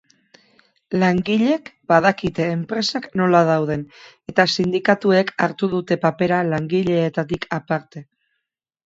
Langilek 1.01 1.67
badakite 1.91 2.47
enpresak 2.53 3.05
nola 3.21 3.41
dauden 3.49 3.83
eta 4.33 4.47
sindikatuek 4.55 5.29
hartu 5.45 5.71
dute 5.75 5.99
papera 6.07 6.41
langileetatik 6.49 7.47
aparte. 7.61 8.03